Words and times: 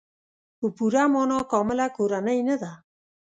په 0.59 0.67
پوره 0.75 1.03
معنا 1.13 1.39
کامله 1.51 1.85
کورنۍ 1.97 2.39
نه 2.49 2.55
ده. 2.61 2.71